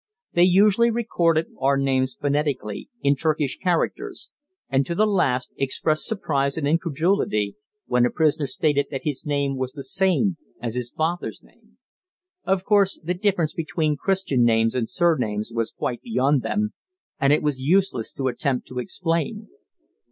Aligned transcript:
They 0.33 0.41
usually 0.45 0.89
recorded 0.89 1.51
our 1.61 1.77
names 1.77 2.15
phonetically, 2.19 2.89
in 3.03 3.15
Turkish 3.15 3.59
characters, 3.59 4.31
and 4.67 4.83
to 4.87 4.95
the 4.95 5.05
last 5.05 5.53
expressed 5.57 6.05
surprise 6.07 6.57
and 6.57 6.67
incredulity 6.67 7.55
when 7.85 8.07
a 8.07 8.09
prisoner 8.09 8.47
stated 8.47 8.87
that 8.89 9.03
his 9.03 9.27
name 9.27 9.57
was 9.57 9.73
the 9.73 9.83
same 9.83 10.37
as 10.59 10.73
his 10.73 10.89
father's 10.89 11.43
name. 11.43 11.77
Of 12.45 12.65
course 12.65 12.99
the 13.03 13.13
difference 13.13 13.53
between 13.53 13.95
Christian 13.95 14.43
names 14.43 14.73
and 14.73 14.89
surnames 14.89 15.51
was 15.53 15.69
quite 15.69 16.01
beyond 16.01 16.41
them, 16.41 16.73
and 17.19 17.31
it 17.31 17.43
was 17.43 17.59
useless 17.61 18.11
to 18.13 18.27
attempt 18.27 18.65
to 18.69 18.79
explain. 18.79 19.49